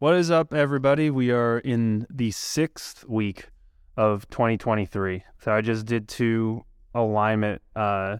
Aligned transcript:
What 0.00 0.14
is 0.14 0.30
up, 0.30 0.54
everybody? 0.54 1.10
We 1.10 1.30
are 1.30 1.58
in 1.58 2.06
the 2.08 2.30
sixth 2.30 3.04
week 3.06 3.50
of 3.98 4.26
2023. 4.30 5.22
So 5.40 5.52
I 5.52 5.60
just 5.60 5.84
did 5.84 6.08
two 6.08 6.64
alignment 6.94 7.60
uh, 7.76 8.16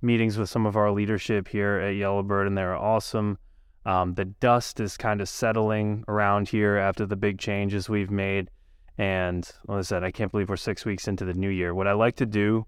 meetings 0.00 0.38
with 0.38 0.48
some 0.48 0.64
of 0.64 0.76
our 0.76 0.92
leadership 0.92 1.48
here 1.48 1.80
at 1.80 1.96
Yellowbird, 1.96 2.46
and 2.46 2.56
they're 2.56 2.76
awesome. 2.76 3.38
Um, 3.84 4.14
the 4.14 4.26
dust 4.26 4.78
is 4.78 4.96
kind 4.96 5.20
of 5.20 5.28
settling 5.28 6.04
around 6.06 6.50
here 6.50 6.76
after 6.76 7.04
the 7.04 7.16
big 7.16 7.40
changes 7.40 7.88
we've 7.88 8.12
made. 8.12 8.48
And 8.96 9.44
like 9.66 9.78
I 9.78 9.82
said, 9.82 10.04
I 10.04 10.12
can't 10.12 10.30
believe 10.30 10.48
we're 10.48 10.56
six 10.56 10.84
weeks 10.84 11.08
into 11.08 11.24
the 11.24 11.34
new 11.34 11.50
year. 11.50 11.74
What 11.74 11.88
I 11.88 11.94
like 11.94 12.14
to 12.18 12.26
do 12.26 12.64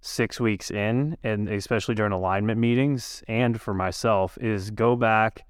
six 0.00 0.40
weeks 0.40 0.70
in, 0.70 1.18
and 1.22 1.50
especially 1.50 1.96
during 1.96 2.12
alignment 2.12 2.58
meetings 2.58 3.22
and 3.28 3.60
for 3.60 3.74
myself, 3.74 4.38
is 4.40 4.70
go 4.70 4.96
back 4.96 5.44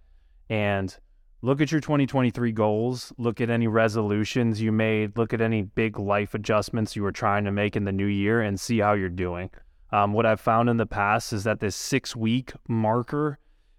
and 0.48 0.98
look 1.42 1.60
at 1.60 1.72
your 1.72 1.80
2023 1.80 2.52
goals, 2.52 3.12
look 3.18 3.40
at 3.40 3.50
any 3.50 3.66
resolutions 3.66 4.60
you 4.60 4.72
made, 4.72 5.16
look 5.16 5.32
at 5.32 5.40
any 5.40 5.62
big 5.62 5.98
life 5.98 6.34
adjustments 6.34 6.96
you 6.96 7.02
were 7.02 7.12
trying 7.12 7.44
to 7.44 7.52
make 7.52 7.76
in 7.76 7.84
the 7.84 7.92
new 7.92 8.06
year, 8.06 8.40
and 8.40 8.60
see 8.60 8.78
how 8.78 8.92
you're 8.92 9.08
doing. 9.08 9.50
Um, 9.92 10.12
what 10.12 10.26
I've 10.26 10.40
found 10.40 10.68
in 10.68 10.76
the 10.76 10.86
past 10.86 11.32
is 11.32 11.44
that 11.44 11.60
this 11.60 11.74
six 11.74 12.14
week 12.14 12.52
marker 12.68 13.38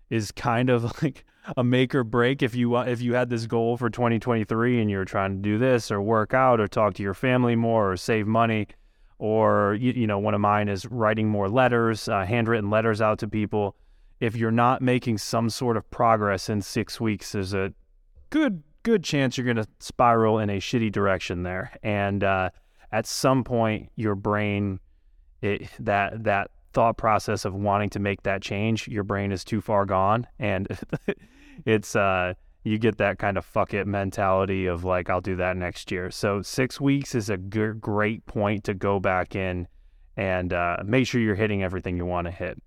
is 0.09 0.31
kind 0.31 0.69
of 0.69 0.83
like 1.03 1.23
a 1.57 1.63
make 1.63 1.95
or 1.95 2.03
break. 2.03 2.43
If 2.43 2.55
you 2.55 2.77
if 2.77 3.01
you 3.01 3.13
had 3.13 3.29
this 3.29 3.47
goal 3.47 3.77
for 3.77 3.89
2023 3.89 4.81
and 4.81 4.89
you're 4.89 5.05
trying 5.05 5.37
to 5.37 5.41
do 5.41 5.57
this 5.57 5.91
or 5.91 6.01
work 6.01 6.33
out 6.33 6.59
or 6.59 6.67
talk 6.67 6.93
to 6.95 7.03
your 7.03 7.13
family 7.13 7.55
more 7.55 7.93
or 7.93 7.97
save 7.97 8.27
money 8.27 8.67
or 9.17 9.77
you, 9.79 9.91
you 9.91 10.07
know 10.07 10.19
one 10.19 10.33
of 10.33 10.41
mine 10.41 10.67
is 10.67 10.85
writing 10.87 11.29
more 11.29 11.47
letters 11.47 12.09
uh, 12.09 12.25
handwritten 12.25 12.69
letters 12.69 13.01
out 13.01 13.19
to 13.19 13.27
people 13.27 13.75
if 14.21 14.35
you're 14.35 14.51
not 14.51 14.81
making 14.81 15.17
some 15.17 15.49
sort 15.49 15.75
of 15.75 15.89
progress 15.91 16.47
in 16.47 16.61
six 16.61 17.01
weeks 17.01 17.33
there's 17.33 17.53
a 17.53 17.73
good 18.29 18.63
good 18.83 19.03
chance 19.03 19.37
you're 19.37 19.45
going 19.45 19.57
to 19.57 19.67
spiral 19.79 20.39
in 20.39 20.49
a 20.49 20.59
shitty 20.59 20.91
direction 20.91 21.43
there 21.43 21.71
and 21.83 22.23
uh, 22.23 22.49
at 22.93 23.05
some 23.05 23.43
point 23.43 23.91
your 23.95 24.15
brain 24.15 24.79
it, 25.41 25.69
that 25.79 26.23
that 26.23 26.49
thought 26.73 26.97
process 26.97 27.45
of 27.45 27.53
wanting 27.53 27.89
to 27.91 27.99
make 27.99 28.23
that 28.23 28.41
change, 28.41 28.87
your 28.87 29.03
brain 29.03 29.31
is 29.31 29.43
too 29.43 29.61
far 29.61 29.85
gone, 29.85 30.25
and 30.39 30.67
it's 31.65 31.95
uh, 31.95 32.33
you 32.63 32.77
get 32.77 32.97
that 32.97 33.19
kind 33.19 33.37
of 33.37 33.45
fuck 33.45 33.73
it 33.73 33.87
mentality 33.87 34.65
of 34.67 34.83
like 34.83 35.09
I'll 35.09 35.21
do 35.21 35.35
that 35.37 35.57
next 35.57 35.91
year. 35.91 36.11
So 36.11 36.41
six 36.41 36.79
weeks 36.79 37.15
is 37.15 37.29
a 37.29 37.37
g- 37.37 37.73
great 37.79 38.25
point 38.25 38.63
to 38.65 38.73
go 38.73 38.99
back 38.99 39.35
in 39.35 39.67
and 40.17 40.53
uh, 40.53 40.77
make 40.85 41.07
sure 41.07 41.21
you're 41.21 41.35
hitting 41.35 41.63
everything 41.63 41.97
you 41.97 42.05
want 42.05 42.25
to 42.27 42.31
hit. 42.31 42.61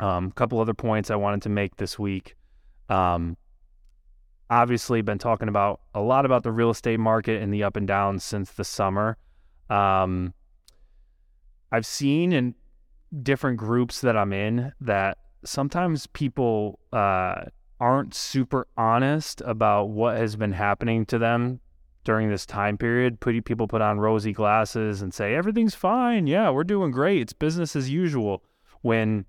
A 0.00 0.06
um, 0.06 0.30
couple 0.32 0.60
other 0.60 0.74
points 0.74 1.10
I 1.10 1.16
wanted 1.16 1.42
to 1.42 1.48
make 1.48 1.76
this 1.76 1.98
week. 1.98 2.36
Um, 2.88 3.36
obviously, 4.50 5.02
been 5.02 5.18
talking 5.18 5.48
about 5.48 5.80
a 5.94 6.00
lot 6.00 6.26
about 6.26 6.42
the 6.42 6.52
real 6.52 6.70
estate 6.70 7.00
market 7.00 7.42
and 7.42 7.52
the 7.52 7.62
up 7.62 7.76
and 7.76 7.86
down 7.86 8.18
since 8.18 8.50
the 8.50 8.64
summer. 8.64 9.16
Um, 9.70 10.34
I've 11.70 11.86
seen 11.86 12.32
in 12.32 12.54
different 13.22 13.56
groups 13.56 14.00
that 14.00 14.16
I'm 14.16 14.32
in 14.32 14.72
that 14.80 15.18
sometimes 15.44 16.06
people 16.08 16.78
uh, 16.92 17.44
aren't 17.80 18.14
super 18.14 18.66
honest 18.76 19.42
about 19.44 19.90
what 19.90 20.16
has 20.16 20.36
been 20.36 20.52
happening 20.52 21.06
to 21.06 21.18
them 21.18 21.60
during 22.04 22.30
this 22.30 22.46
time 22.46 22.76
period. 22.76 23.20
People 23.20 23.66
put 23.66 23.80
on 23.80 23.98
rosy 23.98 24.32
glasses 24.32 25.02
and 25.02 25.12
say, 25.12 25.34
everything's 25.34 25.74
fine. 25.74 26.26
Yeah, 26.26 26.50
we're 26.50 26.64
doing 26.64 26.90
great. 26.90 27.22
It's 27.22 27.32
business 27.32 27.74
as 27.74 27.90
usual. 27.90 28.42
When 28.82 29.24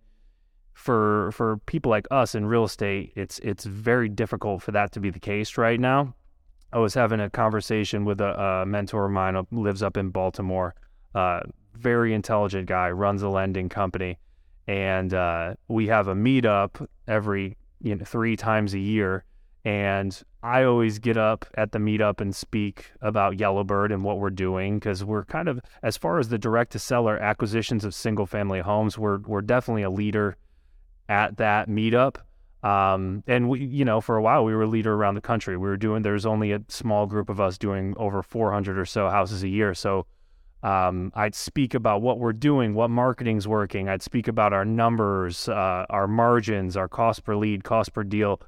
for 0.75 1.31
for 1.31 1.57
people 1.65 1.89
like 1.89 2.05
us 2.11 2.35
in 2.35 2.45
real 2.45 2.65
estate, 2.65 3.13
it's 3.15 3.39
it's 3.39 3.63
very 3.63 4.09
difficult 4.09 4.61
for 4.61 4.71
that 4.73 4.91
to 4.91 4.99
be 4.99 5.09
the 5.09 5.19
case 5.19 5.57
right 5.57 5.79
now. 5.79 6.13
I 6.71 6.79
was 6.79 6.93
having 6.93 7.21
a 7.21 7.29
conversation 7.29 8.03
with 8.03 8.19
a, 8.19 8.39
a 8.39 8.65
mentor 8.65 9.05
of 9.05 9.11
mine 9.11 9.35
who 9.49 9.63
lives 9.63 9.81
up 9.81 9.95
in 9.95 10.09
Baltimore. 10.09 10.75
Uh, 11.15 11.39
very 11.73 12.13
intelligent 12.13 12.67
guy, 12.67 12.91
runs 12.91 13.21
a 13.21 13.29
lending 13.29 13.69
company, 13.69 14.19
and 14.67 15.13
uh, 15.13 15.55
we 15.69 15.87
have 15.87 16.09
a 16.09 16.13
meetup 16.13 16.85
every 17.07 17.57
you 17.81 17.95
know 17.95 18.03
three 18.03 18.35
times 18.35 18.73
a 18.73 18.79
year. 18.79 19.23
And 19.63 20.21
I 20.43 20.63
always 20.65 20.99
get 20.99 21.17
up 21.17 21.45
at 21.55 21.71
the 21.71 21.79
meetup 21.79 22.21
and 22.21 22.35
speak 22.35 22.91
about 23.01 23.39
Yellowbird 23.39 23.91
and 23.91 24.03
what 24.03 24.19
we're 24.19 24.29
doing 24.29 24.77
because 24.77 25.03
we're 25.03 25.25
kind 25.25 25.47
of, 25.47 25.59
as 25.81 25.97
far 25.97 26.19
as 26.19 26.29
the 26.29 26.37
direct 26.37 26.73
to 26.73 26.79
seller 26.79 27.17
acquisitions 27.17 27.83
of 27.83 27.95
single 27.95 28.27
family 28.27 28.59
homes, 28.59 28.97
we're 28.97 29.19
we're 29.19 29.41
definitely 29.41 29.83
a 29.83 29.89
leader 29.89 30.35
at 31.09 31.37
that 31.37 31.69
meetup. 31.69 32.17
Um, 32.63 33.23
and 33.27 33.47
we, 33.47 33.63
you 33.63 33.85
know, 33.85 34.01
for 34.01 34.17
a 34.17 34.21
while 34.23 34.43
we 34.43 34.55
were 34.55 34.63
a 34.63 34.67
leader 34.67 34.93
around 34.93 35.13
the 35.15 35.21
country. 35.21 35.55
We 35.55 35.67
were 35.67 35.77
doing. 35.77 36.01
There's 36.01 36.25
only 36.25 36.51
a 36.51 36.61
small 36.67 37.05
group 37.05 37.29
of 37.29 37.39
us 37.39 37.57
doing 37.57 37.93
over 37.97 38.23
400 38.23 38.79
or 38.79 38.85
so 38.85 39.09
houses 39.09 39.43
a 39.43 39.47
year. 39.47 39.75
So 39.75 40.07
um, 40.63 41.11
I'd 41.13 41.35
speak 41.35 41.75
about 41.75 42.01
what 42.01 42.17
we're 42.17 42.33
doing, 42.33 42.73
what 42.73 42.89
marketing's 42.89 43.47
working. 43.47 43.87
I'd 43.87 44.01
speak 44.01 44.27
about 44.27 44.51
our 44.51 44.65
numbers, 44.65 45.47
uh, 45.47 45.85
our 45.91 46.07
margins, 46.07 46.75
our 46.75 46.87
cost 46.87 47.23
per 47.23 47.35
lead, 47.35 47.63
cost 47.63 47.93
per 47.93 48.03
deal, 48.03 48.41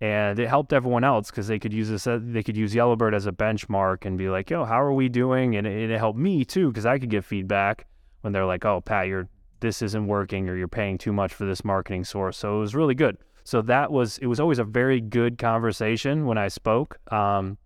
and 0.00 0.40
it 0.40 0.48
helped 0.48 0.72
everyone 0.72 1.04
else 1.04 1.30
because 1.30 1.46
they 1.46 1.60
could 1.60 1.72
use 1.72 1.88
this. 1.88 2.08
Uh, 2.08 2.18
they 2.20 2.42
could 2.42 2.56
use 2.56 2.74
Yellowbird 2.74 3.14
as 3.14 3.26
a 3.26 3.32
benchmark 3.32 4.04
and 4.04 4.18
be 4.18 4.28
like, 4.28 4.50
"Yo, 4.50 4.64
how 4.64 4.82
are 4.82 4.92
we 4.92 5.08
doing?" 5.08 5.54
And 5.54 5.64
it, 5.64 5.92
it 5.92 5.98
helped 5.98 6.18
me 6.18 6.44
too 6.44 6.70
because 6.70 6.86
I 6.86 6.98
could 6.98 7.08
give 7.08 7.24
feedback 7.24 7.86
when 8.22 8.32
they're 8.32 8.46
like, 8.46 8.64
"Oh, 8.64 8.80
Pat, 8.80 9.06
you're 9.06 9.28
this 9.60 9.82
isn't 9.82 10.06
working, 10.06 10.48
or 10.48 10.56
you're 10.56 10.68
paying 10.68 10.98
too 10.98 11.12
much 11.12 11.32
for 11.32 11.44
this 11.44 11.64
marketing 11.64 12.04
source." 12.04 12.36
So 12.36 12.56
it 12.56 12.60
was 12.60 12.74
really 12.74 12.94
good. 12.94 13.18
So 13.44 13.62
that 13.62 13.90
was 13.90 14.18
it 14.18 14.26
was 14.26 14.40
always 14.40 14.58
a 14.58 14.64
very 14.64 15.00
good 15.00 15.38
conversation 15.38 16.26
when 16.26 16.38
I 16.38 16.48
spoke 16.48 16.98
um, 17.12 17.58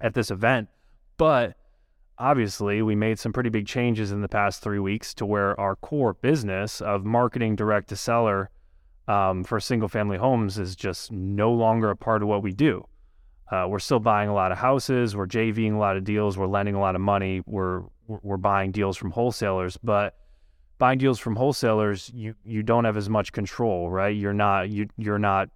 at 0.00 0.14
this 0.14 0.30
event, 0.30 0.68
but 1.16 1.56
obviously 2.18 2.82
we 2.82 2.94
made 2.94 3.18
some 3.18 3.32
pretty 3.32 3.48
big 3.48 3.66
changes 3.66 4.12
in 4.12 4.20
the 4.20 4.28
past 4.28 4.62
three 4.62 4.78
weeks 4.78 5.14
to 5.14 5.24
where 5.24 5.58
our 5.58 5.74
core 5.76 6.12
business 6.12 6.80
of 6.82 7.04
marketing 7.04 7.56
direct 7.56 7.88
to 7.88 7.96
seller 7.96 8.50
um, 9.08 9.42
for 9.42 9.58
single 9.58 9.88
family 9.88 10.18
homes 10.18 10.58
is 10.58 10.76
just 10.76 11.10
no 11.10 11.50
longer 11.50 11.90
a 11.90 11.96
part 11.96 12.22
of 12.22 12.28
what 12.28 12.42
we 12.42 12.52
do. 12.52 12.86
Uh, 13.50 13.66
we're 13.68 13.80
still 13.80 13.98
buying 13.98 14.28
a 14.28 14.34
lot 14.34 14.52
of 14.52 14.58
houses, 14.58 15.16
we're 15.16 15.26
JVing 15.26 15.74
a 15.74 15.78
lot 15.78 15.96
of 15.96 16.04
deals, 16.04 16.38
we're 16.38 16.46
lending 16.46 16.74
a 16.74 16.80
lot 16.80 16.94
of 16.94 17.00
money, 17.00 17.42
we're 17.46 17.82
we're 18.06 18.36
buying 18.36 18.72
deals 18.72 18.96
from 18.96 19.10
wholesalers, 19.10 19.76
but 19.82 20.16
buying 20.80 20.98
deals 20.98 21.20
from 21.20 21.36
wholesalers, 21.36 22.10
you 22.12 22.34
you 22.44 22.64
don't 22.64 22.84
have 22.84 22.96
as 22.96 23.08
much 23.08 23.30
control, 23.30 23.88
right? 23.88 24.16
You're 24.16 24.34
not 24.34 24.68
you 24.70 24.88
you're 24.96 25.20
not 25.20 25.48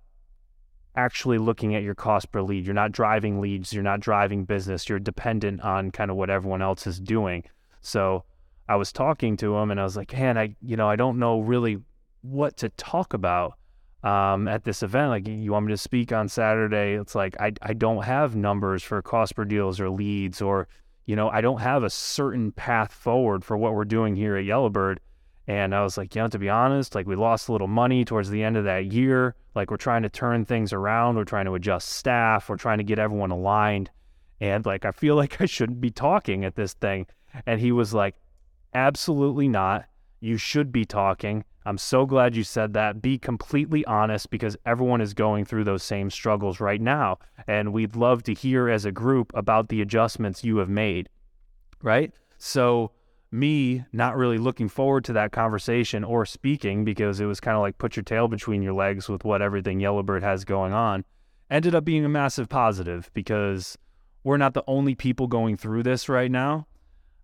actually 0.97 1.39
looking 1.39 1.75
at 1.75 1.83
your 1.83 1.97
cost 1.97 2.31
per 2.31 2.41
lead. 2.41 2.65
You're 2.65 2.75
not 2.75 2.93
driving 2.93 3.41
leads, 3.41 3.73
you're 3.73 3.83
not 3.83 3.99
driving 3.99 4.45
business, 4.45 4.89
you're 4.89 5.01
dependent 5.01 5.61
on 5.63 5.91
kind 5.91 6.11
of 6.13 6.17
what 6.17 6.31
everyone 6.31 6.63
else 6.63 6.87
is 6.87 7.01
doing. 7.01 7.43
So 7.81 8.23
I 8.69 8.77
was 8.77 8.93
talking 8.93 9.37
to 9.39 9.57
him 9.57 9.71
and 9.71 9.81
I 9.81 9.83
was 9.83 9.97
like, 9.97 10.13
man, 10.13 10.39
I, 10.39 10.55
you 10.63 10.77
know, 10.77 10.89
I 10.89 10.97
don't 10.97 11.19
know 11.19 11.41
really 11.41 11.79
what 12.23 12.57
to 12.59 12.69
talk 12.71 13.13
about 13.13 13.59
um, 14.05 14.47
at 14.47 14.65
this 14.65 14.83
event. 14.83 15.11
Like, 15.11 15.27
you 15.27 15.53
want 15.53 15.67
me 15.67 15.73
to 15.73 15.79
speak 15.79 16.13
on 16.13 16.29
Saturday? 16.29 16.93
It's 16.95 17.15
like, 17.15 17.39
I, 17.41 17.53
I 17.61 17.73
don't 17.73 18.05
have 18.05 18.37
numbers 18.37 18.83
for 18.83 19.03
cost 19.03 19.35
per 19.35 19.45
deals 19.45 19.81
or 19.81 19.91
leads, 19.91 20.41
or, 20.41 20.69
you 21.07 21.17
know, 21.17 21.29
I 21.29 21.41
don't 21.41 21.61
have 21.61 21.83
a 21.83 21.91
certain 21.91 22.53
path 22.53 22.93
forward 22.93 23.45
for 23.45 23.57
what 23.57 23.75
we're 23.75 23.85
doing 23.85 24.15
here 24.15 24.37
at 24.37 24.45
Yellowbird. 24.45 25.01
And 25.47 25.75
I 25.75 25.83
was 25.83 25.99
like, 25.99 26.15
you 26.15 26.23
know, 26.23 26.29
to 26.29 26.39
be 26.39 26.49
honest, 26.49 26.95
like 26.95 27.07
we 27.07 27.17
lost 27.17 27.49
a 27.49 27.53
little 27.53 27.69
money 27.69 28.05
towards 28.05 28.31
the 28.31 28.43
end 28.43 28.57
of 28.57 28.65
that 28.65 28.87
year. 28.87 29.35
Like 29.55 29.71
we're 29.71 29.77
trying 29.77 30.03
to 30.03 30.09
turn 30.09 30.45
things 30.45 30.73
around. 30.73 31.17
We're 31.17 31.25
trying 31.25 31.45
to 31.45 31.55
adjust 31.55 31.91
staff. 31.91 32.49
We're 32.49 32.57
trying 32.57 32.79
to 32.79 32.85
get 32.85 32.99
everyone 32.99 33.31
aligned. 33.31 33.91
And 34.41 34.65
like, 34.65 34.85
I 34.85 34.91
feel 34.91 35.17
like 35.23 35.41
I 35.41 35.47
shouldn't 35.47 35.81
be 35.81 35.91
talking 35.91 36.45
at 36.45 36.57
this 36.57 36.73
thing. 36.75 37.07
And 37.47 37.61
he 37.61 37.73
was 37.73 37.93
like, 37.93 38.15
absolutely 38.73 39.49
not. 39.49 39.85
You 40.21 40.39
should 40.39 40.73
be 40.73 40.87
talking. 40.87 41.45
I'm 41.67 41.79
so 41.79 42.05
glad 42.05 42.37
you 42.37 42.45
said 42.45 42.75
that. 42.75 43.01
Be 43.01 43.19
completely 43.19 43.85
honest 43.87 44.31
because 44.31 44.57
everyone 44.67 45.01
is 45.01 45.15
going 45.15 45.45
through 45.45 45.65
those 45.65 45.83
same 45.83 46.11
struggles 46.11 46.61
right 46.61 46.81
now. 46.81 47.19
And 47.47 47.73
we'd 47.73 47.97
love 47.97 48.23
to 48.25 48.35
hear 48.35 48.69
as 48.69 48.85
a 48.85 48.93
group 48.93 49.33
about 49.35 49.69
the 49.69 49.81
adjustments 49.81 50.45
you 50.45 50.59
have 50.59 50.69
made. 50.69 51.09
Right. 51.83 52.13
So, 52.39 52.93
me 53.35 53.85
not 53.93 54.17
really 54.17 54.39
looking 54.39 54.69
forward 54.69 55.05
to 55.05 55.13
that 55.13 55.33
conversation 55.33 56.05
or 56.05 56.25
speaking 56.25 56.85
because 56.85 57.21
it 57.21 57.27
was 57.27 57.41
kind 57.41 57.57
of 57.57 57.61
like 57.61 57.77
put 57.79 57.97
your 57.97 58.05
tail 58.05 58.29
between 58.29 58.63
your 58.63 58.73
legs 58.73 59.09
with 59.09 59.25
what 59.25 59.43
everything 59.43 59.81
Yellowbird 59.81 60.23
has 60.23 60.45
going 60.45 60.73
on, 60.73 61.05
ended 61.51 61.75
up 61.75 61.85
being 61.85 62.05
a 62.05 62.09
massive 62.09 62.49
positive 62.49 63.11
because 63.13 63.77
we're 64.23 64.37
not 64.37 64.55
the 64.55 64.65
only 64.67 64.95
people 64.95 65.27
going 65.27 65.57
through 65.57 65.83
this 65.83 66.09
right 66.09 66.31
now. 66.31 66.67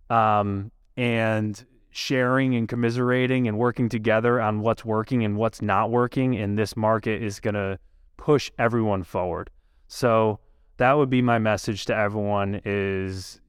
Um, 0.09 0.71
and 0.97 1.65
sharing 1.91 2.55
and 2.55 2.67
commiserating 2.67 3.47
and 3.47 3.57
working 3.57 3.89
together 3.89 4.41
on 4.41 4.61
what's 4.61 4.83
working 4.85 5.23
and 5.23 5.35
what's 5.35 5.61
not 5.61 5.91
working 5.91 6.33
in 6.33 6.55
this 6.55 6.75
market 6.75 7.21
is 7.21 7.39
going 7.39 7.53
to 7.53 7.77
push 8.17 8.51
everyone 8.57 9.03
forward. 9.03 9.49
So 9.87 10.39
that 10.77 10.93
would 10.93 11.09
be 11.09 11.21
my 11.21 11.37
message 11.37 11.85
to 11.85 11.95
everyone 11.95 12.61
is 12.65 13.41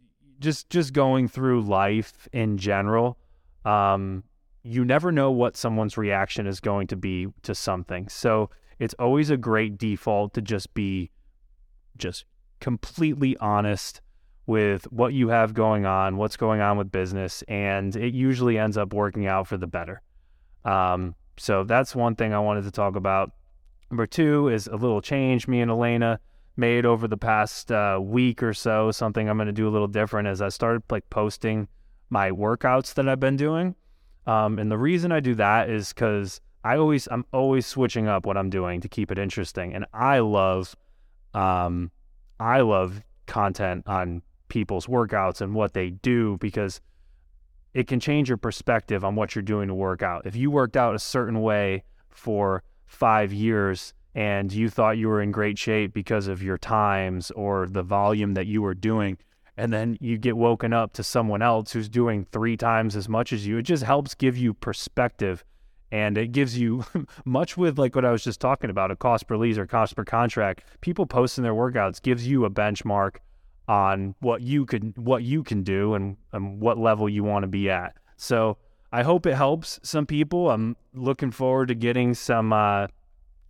just 0.43 0.69
just 0.69 0.93
going 0.93 1.29
through 1.29 1.63
life 1.63 2.29
in 2.33 2.59
general, 2.59 3.17
um, 3.65 4.25
you 4.63 4.85
never 4.85 5.11
know 5.11 5.31
what 5.31 5.57
someone's 5.57 5.97
reaction 5.97 6.47
is 6.47 6.61
going 6.61 6.89
to 6.89 6.97
be 6.97 7.29
to 7.43 7.55
something. 7.55 8.09
So 8.09 8.51
it's 8.79 8.95
always 8.99 9.31
a 9.31 9.37
great 9.37 9.79
default 9.79 10.35
to 10.35 10.43
just 10.43 10.75
be 10.75 11.11
just 11.97 12.25
completely 12.61 13.37
honest 13.39 14.01
with 14.47 14.85
what 14.93 15.15
you 15.15 15.29
have 15.29 15.55
going 15.55 15.87
on, 15.87 16.17
what's 16.17 16.37
going 16.37 16.61
on 16.61 16.77
with 16.77 16.91
business, 16.91 17.43
and 17.43 17.95
it 17.95 18.13
usually 18.13 18.59
ends 18.59 18.77
up 18.77 18.93
working 18.93 19.27
out 19.27 19.47
for 19.47 19.57
the 19.57 19.69
better. 19.69 20.03
Um, 20.65 21.15
so 21.39 21.65
that's 21.65 21.95
one 21.95 22.17
thing 22.17 22.35
I 22.35 22.41
wanted 22.41 22.65
to 22.65 22.71
talk 22.71 22.97
about. 22.97 23.33
Number 23.91 24.07
two 24.07 24.49
is 24.49 24.67
a 24.67 24.77
little 24.77 25.01
change 25.01 25.47
me 25.47 25.61
and 25.61 25.71
Elena 25.71 26.19
made 26.57 26.85
over 26.85 27.09
the 27.09 27.17
past 27.17 27.73
uh, 27.73 27.99
week 28.03 28.43
or 28.43 28.53
so. 28.53 28.91
Something 28.91 29.29
I'm 29.29 29.37
going 29.37 29.47
to 29.47 29.53
do 29.53 29.69
a 29.69 29.71
little 29.71 29.89
different 29.89 30.29
is 30.29 30.43
I 30.43 30.49
started 30.49 30.83
like 30.91 31.09
posting 31.11 31.69
my 32.11 32.31
workouts 32.31 32.95
that 32.95 33.09
I've 33.09 33.21
been 33.21 33.37
doing. 33.37 33.75
Um, 34.27 34.59
and 34.59 34.71
the 34.71 34.79
reason 34.79 35.13
I 35.13 35.21
do 35.21 35.35
that 35.37 35.71
is 35.71 35.93
because 35.93 36.41
I 36.65 36.77
always 36.77 37.09
I'm 37.11 37.25
always 37.33 37.67
switching 37.67 38.07
up 38.07 38.27
what 38.27 38.37
I'm 38.37 38.51
doing 38.51 38.81
to 38.83 38.89
keep 38.89 39.11
it 39.11 39.19
interesting. 39.19 39.75
And 39.75 39.87
I 39.93 40.21
love 40.21 40.77
um, 41.35 41.91
I 42.39 42.61
love 42.61 43.03
content 43.27 43.85
on 43.87 44.23
people's 44.49 44.87
workouts 44.87 45.41
and 45.41 45.55
what 45.55 45.73
they 45.73 45.91
do 45.91 46.37
because 46.39 46.81
it 47.73 47.87
can 47.87 47.99
change 47.99 48.29
your 48.29 48.37
perspective 48.37 49.05
on 49.05 49.15
what 49.15 49.35
you're 49.35 49.43
doing 49.43 49.69
to 49.69 49.75
work 49.75 50.03
out. 50.03 50.27
If 50.27 50.37
you 50.37 50.51
worked 50.51 50.77
out 50.77 50.95
a 50.95 50.99
certain 50.99 51.41
way 51.41 51.85
for 52.11 52.63
five 52.85 53.33
years 53.33 53.95
and 54.15 54.53
you 54.53 54.69
thought 54.69 54.99
you 54.99 55.09
were 55.09 55.23
in 55.23 55.33
great 55.33 55.59
shape 55.59 55.95
because 55.95 56.29
of 56.29 56.43
your 56.43 56.59
times 56.59 57.31
or 57.33 57.67
the 57.67 57.83
volume 57.83 58.35
that 58.35 58.47
you 58.47 58.63
were 58.63 58.75
doing, 58.75 59.19
and 59.57 59.73
then 59.73 59.97
you 60.01 60.19
get 60.19 60.37
woken 60.37 60.73
up 60.73 60.93
to 60.95 61.03
someone 61.03 61.43
else 61.43 61.73
who's 61.73 61.89
doing 61.89 62.27
three 62.33 62.57
times 62.57 62.97
as 62.97 63.09
much 63.09 63.33
as 63.33 63.47
you, 63.47 63.59
it 63.59 63.63
just 63.63 63.83
helps 63.83 64.15
give 64.15 64.37
you 64.37 64.55
perspective. 64.55 65.45
And 65.91 66.17
it 66.17 66.33
gives 66.33 66.59
you 66.59 66.85
much 67.27 67.57
with 67.57 67.79
like 67.79 67.95
what 67.95 68.05
I 68.05 68.13
was 68.13 68.25
just 68.25 68.41
talking 68.41 68.71
about 68.71 68.91
a 68.91 68.97
cost 68.97 69.27
per 69.27 69.37
lead 69.37 69.59
or 69.59 69.67
cost 69.67 69.95
per 69.95 70.05
contract. 70.05 70.65
People 70.81 71.05
posting 71.05 71.45
their 71.45 71.53
workouts 71.53 72.01
gives 72.01 72.27
you 72.27 72.47
a 72.47 72.51
benchmark 72.51 73.17
on 73.69 74.15
what 74.21 74.41
you 74.41 74.67
could 74.67 74.97
what 74.97 75.23
you 75.23 75.43
can 75.43 75.63
do 75.63 75.95
and, 75.95 76.17
and 76.33 76.61
what 76.61 76.79
level 76.79 77.09
you 77.09 77.23
want 77.23 77.43
to 77.43 77.47
be 77.47 77.71
at. 77.71 77.95
So 78.17 78.57
I 78.91 79.03
hope 79.03 79.27
it 79.27 79.35
helps 79.35 79.81
some 79.83 80.07
people. 80.07 80.51
I'm 80.51 80.77
looking 80.95 81.31
forward 81.31 81.69
to 81.69 81.75
getting 81.75 82.15
some 82.15 82.53
uh, 82.53 82.89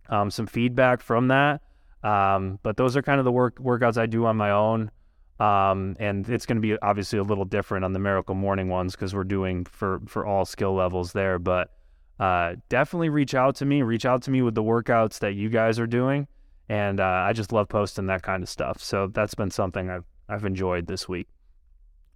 um, 0.09 0.31
some 0.31 0.47
feedback 0.47 1.01
from 1.01 1.27
that. 1.29 1.61
Um, 2.03 2.59
but 2.63 2.77
those 2.77 2.97
are 2.97 3.01
kind 3.01 3.19
of 3.19 3.25
the 3.25 3.31
work 3.31 3.59
workouts 3.59 3.97
I 3.97 4.05
do 4.05 4.25
on 4.25 4.37
my 4.37 4.51
own. 4.51 4.91
Um, 5.39 5.95
and 5.99 6.27
it's 6.29 6.45
going 6.45 6.57
to 6.57 6.61
be 6.61 6.77
obviously 6.81 7.19
a 7.19 7.23
little 7.23 7.45
different 7.45 7.85
on 7.85 7.93
the 7.93 7.99
Miracle 7.99 8.35
Morning 8.35 8.69
ones 8.69 8.93
because 8.93 9.15
we're 9.15 9.23
doing 9.23 9.65
for 9.65 10.01
for 10.07 10.25
all 10.25 10.45
skill 10.45 10.73
levels 10.73 11.13
there. 11.13 11.39
But 11.39 11.71
uh, 12.19 12.55
definitely 12.69 13.09
reach 13.09 13.33
out 13.33 13.55
to 13.57 13.65
me. 13.65 13.81
Reach 13.81 14.05
out 14.05 14.21
to 14.23 14.31
me 14.31 14.41
with 14.41 14.55
the 14.55 14.63
workouts 14.63 15.19
that 15.19 15.33
you 15.33 15.49
guys 15.49 15.79
are 15.79 15.87
doing 15.87 16.27
and 16.69 16.99
uh, 16.99 17.03
I 17.03 17.33
just 17.33 17.51
love 17.51 17.69
posting 17.69 18.07
that 18.07 18.23
kind 18.23 18.43
of 18.43 18.49
stuff. 18.49 18.81
So 18.81 19.07
that's 19.07 19.35
been 19.35 19.51
something 19.51 19.89
I've 19.89 20.05
I've 20.29 20.45
enjoyed 20.45 20.87
this 20.87 21.07
week. 21.07 21.27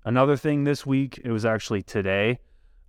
Another 0.06 0.38
thing 0.38 0.63
this 0.63 0.86
week, 0.86 1.19
it 1.24 1.31
was 1.31 1.45
actually 1.45 1.84
today. 1.84 2.39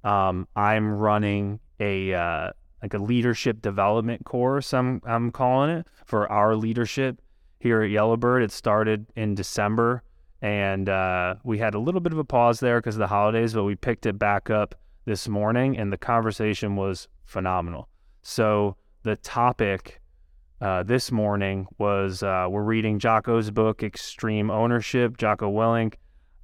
Um, 0.05 0.47
I'm 0.55 0.93
running 0.93 1.59
a 1.81 2.15
uh, 2.15 2.51
like 2.83 2.95
a 2.95 2.99
leadership 2.99 3.61
development 3.63 4.25
course. 4.25 4.73
I'm 4.73 5.03
I'm 5.05 5.31
calling 5.31 5.71
it 5.71 5.87
for 6.05 6.31
our 6.31 6.57
leadership 6.57 7.21
here 7.59 7.83
at 7.83 7.91
Yellowbird. 7.91 8.43
It 8.43 8.53
started 8.53 9.07
in 9.17 9.35
December, 9.35 10.03
and 10.43 10.89
uh, 10.89 11.37
we 11.43 11.59
had 11.59 11.75
a 11.75 11.79
little 11.79 12.01
bit 12.01 12.13
of 12.13 12.19
a 12.19 12.25
pause 12.25 12.61
there 12.61 12.79
because 12.79 12.97
of 12.97 13.01
the 13.01 13.07
holidays, 13.09 13.55
but 13.55 13.65
we 13.65 13.75
picked 13.75 14.07
it 14.07 14.19
back 14.19 14.51
up 14.51 14.75
this 15.05 15.29
morning, 15.29 15.77
and 15.77 15.93
the 15.93 15.99
conversation 15.99 16.77
was 16.77 17.09
phenomenal. 17.25 17.89
So 18.23 18.77
the 19.03 19.17
topic 19.17 20.01
uh, 20.61 20.83
this 20.83 21.11
morning 21.11 21.67
was 21.79 22.23
uh, 22.23 22.47
we're 22.51 22.63
reading 22.63 22.99
Jocko's 22.99 23.51
book, 23.51 23.83
Extreme 23.83 24.51
Ownership, 24.51 25.17
Jocko 25.17 25.51
Willink, 25.51 25.95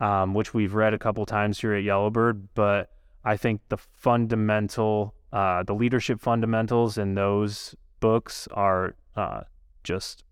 um, 0.00 0.34
which 0.34 0.54
we've 0.54 0.75
read 0.75 0.94
a 0.94 0.98
couple 0.98 1.26
times 1.26 1.60
here 1.60 1.75
at 1.75 1.82
Yellowbird. 1.82 2.48
But 2.54 2.90
I 3.25 3.36
think 3.36 3.60
the 3.69 3.76
fundamental, 3.76 5.14
uh, 5.34 5.64
the 5.64 5.75
leadership 5.75 6.20
fundamentals 6.20 6.96
in 6.96 7.14
those 7.14 7.75
books 7.98 8.46
are 8.52 8.94
uh, 9.16 9.40
just 9.82 10.25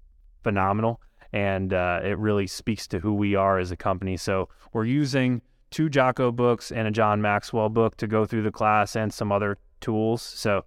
phenomenal. 0.45 1.01
And 1.33 1.75
uh, 1.75 2.01
it 2.05 2.19
really 2.19 2.47
speaks 2.47 2.87
to 2.89 3.01
who 3.01 3.13
we 3.13 3.35
are 3.35 3.59
as 3.59 3.73
a 3.73 3.77
company. 3.77 4.17
So 4.17 4.49
we're 4.73 4.85
using 4.85 5.43
two 5.71 5.89
Jocko 5.89 6.31
books 6.31 6.71
and 6.71 6.87
a 6.87 6.91
John 6.91 7.21
Maxwell 7.21 7.69
book 7.69 7.97
to 7.97 8.07
go 8.07 8.25
through 8.25 8.43
the 8.43 8.53
class 8.53 8.95
and 8.95 9.13
some 9.13 9.33
other 9.33 9.59
tools. 9.81 10.23
So 10.23 10.65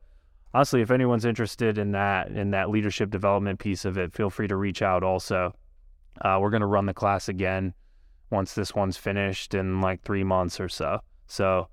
honestly, 0.53 0.81
if 0.81 0.91
anyone's 0.91 1.23
interested 1.23 1.77
in 1.77 1.91
that 1.93 2.29
in 2.29 2.51
that 2.51 2.69
leadership 2.69 3.11
development 3.11 3.59
piece 3.59 3.85
of 3.85 3.97
it, 3.97 4.13
feel 4.13 4.29
free 4.29 4.49
to 4.49 4.57
reach 4.57 4.81
out. 4.81 5.01
Also, 5.01 5.53
uh, 6.21 6.39
we're 6.41 6.49
going 6.49 6.61
to 6.61 6.67
run 6.67 6.87
the 6.87 6.93
class 6.93 7.29
again 7.29 7.73
once 8.31 8.53
this 8.53 8.75
one's 8.75 8.97
finished 8.97 9.53
in 9.53 9.79
like 9.79 10.01
three 10.01 10.23
months 10.23 10.59
or 10.59 10.67
so. 10.67 10.99
So, 11.27 11.69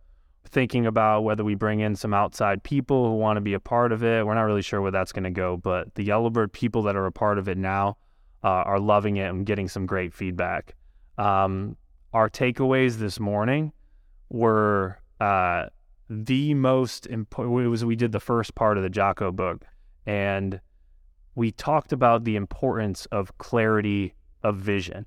thinking 0.53 0.87
about 0.87 1.23
whether 1.23 1.43
we 1.43 1.55
bring 1.55 1.81
in 1.81 1.97
some 1.97 2.15
outside 2.15 2.63
people 2.63 3.07
who 3.07 3.17
want 3.17 3.37
to 3.37 3.41
be 3.41 3.55
a 3.55 3.61
part 3.61 3.91
of 3.91 4.05
it. 4.05 4.25
We're 4.25 4.35
not 4.35 4.43
really 4.43 4.63
sure 4.63 4.81
where 4.81 4.91
that's 4.91 5.11
going 5.11 5.25
to 5.25 5.31
go, 5.31 5.57
but 5.57 5.95
the 5.95 6.05
Yellowbird 6.05 6.53
people 6.53 6.83
that 6.83 6.95
are 6.95 7.07
a 7.07 7.13
part 7.13 7.39
of 7.39 7.49
it 7.49 7.59
now 7.59 7.97
uh, 8.45 8.49
are 8.49 8.79
loving 8.79 9.17
it 9.17 9.31
and 9.31 9.45
getting 9.47 9.69
some 9.69 9.87
great 9.87 10.13
feedback. 10.13 10.75
Um, 11.19 11.77
our 12.13 12.29
takeaways 12.31 12.99
this 12.99 13.19
morning 13.19 13.73
were. 14.29 14.99
Uh, 15.21 15.67
the 16.11 16.53
most 16.53 17.07
important 17.07 17.71
was 17.71 17.85
we 17.85 17.97
did 17.97 18.13
the 18.13 18.21
first 18.21 18.55
part 18.55 18.77
of 18.77 18.83
the 18.83 18.91
Jocko 18.91 19.33
book 19.33 19.65
and 20.05 20.61
we 21.35 21.51
talked 21.51 21.93
about 21.93 22.25
the 22.25 22.37
importance 22.37 23.07
of 23.07 23.39
clarity 23.39 24.15
of 24.43 24.57
vision, 24.57 25.07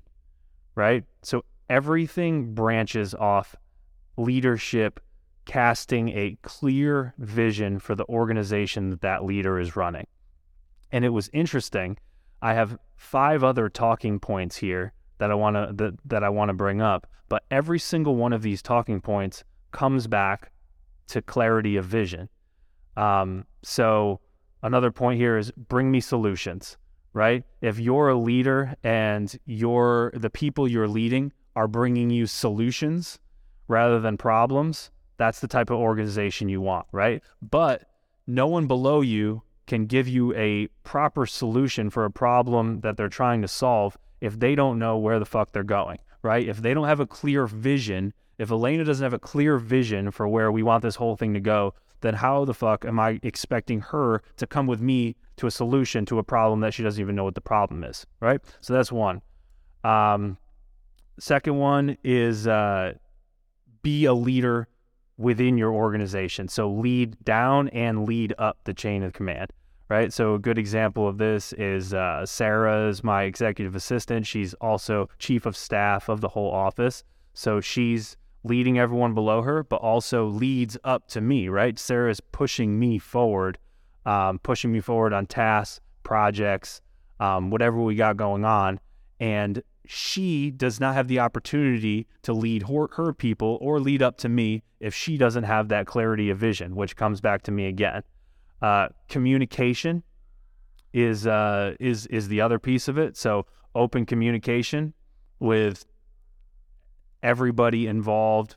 right? 0.74 1.04
So 1.22 1.44
everything 1.70 2.54
branches 2.54 3.14
off 3.14 3.54
leadership 4.16 4.98
casting 5.46 6.10
a 6.10 6.36
clear 6.42 7.14
vision 7.18 7.78
for 7.78 7.94
the 7.94 8.04
organization 8.06 8.90
that 8.90 9.00
that 9.00 9.24
leader 9.24 9.58
is 9.58 9.76
running. 9.76 10.06
And 10.92 11.04
it 11.04 11.10
was 11.10 11.30
interesting. 11.32 11.96
I 12.42 12.54
have 12.54 12.78
five 12.96 13.42
other 13.42 13.68
talking 13.68 14.20
points 14.20 14.56
here 14.56 14.92
that 15.18 15.30
I 15.30 15.34
want 15.34 15.56
to 15.56 15.72
that, 15.76 15.94
that 16.04 16.22
I 16.22 16.28
want 16.28 16.50
to 16.50 16.54
bring 16.54 16.82
up, 16.82 17.06
but 17.28 17.44
every 17.50 17.78
single 17.78 18.16
one 18.16 18.32
of 18.32 18.42
these 18.42 18.60
talking 18.60 19.00
points 19.00 19.44
comes 19.72 20.06
back 20.06 20.52
to 21.08 21.22
clarity 21.22 21.76
of 21.76 21.84
vision. 21.84 22.28
Um, 22.96 23.46
so 23.62 24.20
another 24.62 24.90
point 24.90 25.18
here 25.18 25.38
is 25.38 25.50
bring 25.52 25.90
me 25.90 26.00
solutions, 26.00 26.76
right? 27.12 27.44
If 27.60 27.78
you're 27.78 28.08
a 28.08 28.18
leader 28.18 28.74
and 28.82 29.34
you're 29.46 30.12
the 30.14 30.30
people 30.30 30.68
you're 30.68 30.88
leading 30.88 31.32
are 31.54 31.68
bringing 31.68 32.10
you 32.10 32.26
solutions 32.26 33.18
rather 33.68 34.00
than 34.00 34.16
problems, 34.16 34.90
that's 35.16 35.40
the 35.40 35.48
type 35.48 35.70
of 35.70 35.78
organization 35.78 36.48
you 36.48 36.60
want, 36.60 36.86
right? 36.92 37.22
But 37.42 37.88
no 38.26 38.46
one 38.46 38.66
below 38.66 39.00
you 39.00 39.42
can 39.66 39.86
give 39.86 40.06
you 40.06 40.34
a 40.34 40.68
proper 40.84 41.26
solution 41.26 41.90
for 41.90 42.04
a 42.04 42.10
problem 42.10 42.80
that 42.80 42.96
they're 42.96 43.08
trying 43.08 43.42
to 43.42 43.48
solve 43.48 43.96
if 44.20 44.38
they 44.38 44.54
don't 44.54 44.78
know 44.78 44.96
where 44.96 45.18
the 45.18 45.26
fuck 45.26 45.52
they're 45.52 45.64
going, 45.64 45.98
right? 46.22 46.46
If 46.46 46.58
they 46.58 46.74
don't 46.74 46.86
have 46.86 47.00
a 47.00 47.06
clear 47.06 47.46
vision 47.46 48.12
if 48.38 48.50
Elena 48.50 48.84
doesn't 48.84 49.02
have 49.02 49.14
a 49.14 49.18
clear 49.18 49.58
vision 49.58 50.10
for 50.10 50.28
where 50.28 50.52
we 50.52 50.62
want 50.62 50.82
this 50.82 50.96
whole 50.96 51.16
thing 51.16 51.34
to 51.34 51.40
go, 51.40 51.74
then 52.00 52.14
how 52.14 52.44
the 52.44 52.54
fuck 52.54 52.84
am 52.84 53.00
I 53.00 53.18
expecting 53.22 53.80
her 53.80 54.22
to 54.36 54.46
come 54.46 54.66
with 54.66 54.80
me 54.80 55.16
to 55.36 55.46
a 55.46 55.50
solution 55.50 56.04
to 56.06 56.18
a 56.18 56.22
problem 56.22 56.60
that 56.60 56.74
she 56.74 56.82
doesn't 56.82 57.00
even 57.00 57.16
know 57.16 57.24
what 57.24 57.34
the 57.34 57.40
problem 57.40 57.84
is, 57.84 58.06
right? 58.20 58.40
So 58.60 58.74
that's 58.74 58.92
one. 58.92 59.22
Um, 59.84 60.36
second 61.18 61.56
one 61.56 61.96
is 62.04 62.46
uh, 62.46 62.94
be 63.82 64.04
a 64.04 64.12
leader 64.12 64.68
within 65.18 65.56
your 65.56 65.72
organization. 65.72 66.48
So 66.48 66.70
lead 66.70 67.22
down 67.24 67.68
and 67.68 68.06
lead 68.06 68.34
up 68.38 68.58
the 68.64 68.74
chain 68.74 69.02
of 69.02 69.12
command, 69.12 69.52
right? 69.88 70.12
So 70.12 70.34
a 70.34 70.38
good 70.38 70.58
example 70.58 71.08
of 71.08 71.18
this 71.18 71.52
is 71.54 71.94
uh, 71.94 72.26
Sarah 72.26 72.88
is 72.88 73.02
my 73.02 73.22
executive 73.24 73.74
assistant. 73.74 74.26
She's 74.26 74.54
also 74.54 75.08
chief 75.18 75.46
of 75.46 75.56
staff 75.56 76.08
of 76.08 76.20
the 76.20 76.28
whole 76.28 76.50
office. 76.50 77.04
So 77.34 77.60
she's 77.60 78.16
leading 78.44 78.78
everyone 78.78 79.14
below 79.14 79.42
her, 79.42 79.64
but 79.64 79.76
also 79.76 80.26
leads 80.26 80.76
up 80.84 81.08
to 81.08 81.20
me, 81.20 81.48
right? 81.48 81.78
Sarah 81.78 82.10
is 82.10 82.20
pushing 82.20 82.78
me 82.78 82.98
forward, 82.98 83.58
um, 84.04 84.38
pushing 84.38 84.72
me 84.72 84.80
forward 84.80 85.12
on 85.12 85.26
tasks, 85.26 85.80
projects, 86.02 86.80
um, 87.20 87.50
whatever 87.50 87.80
we 87.80 87.96
got 87.96 88.16
going 88.16 88.44
on. 88.44 88.78
And 89.18 89.62
she 89.88 90.50
does 90.50 90.80
not 90.80 90.94
have 90.94 91.08
the 91.08 91.18
opportunity 91.18 92.06
to 92.22 92.32
lead 92.32 92.64
her, 92.64 92.88
her 92.96 93.12
people 93.12 93.58
or 93.60 93.80
lead 93.80 94.02
up 94.02 94.16
to 94.18 94.28
me 94.28 94.62
if 94.80 94.94
she 94.94 95.16
doesn't 95.16 95.44
have 95.44 95.68
that 95.68 95.86
clarity 95.86 96.30
of 96.30 96.38
vision, 96.38 96.74
which 96.74 96.96
comes 96.96 97.20
back 97.20 97.42
to 97.42 97.50
me 97.50 97.66
again. 97.66 98.02
Uh, 98.60 98.88
communication 99.08 100.02
is 100.92 101.26
uh, 101.26 101.74
is 101.78 102.06
is 102.06 102.28
the 102.28 102.40
other 102.40 102.58
piece 102.58 102.88
of 102.88 102.98
it. 102.98 103.16
So 103.16 103.46
open 103.74 104.06
communication 104.06 104.94
with 105.38 105.84
everybody 107.22 107.86
involved, 107.86 108.56